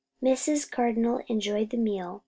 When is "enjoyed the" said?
1.27-1.77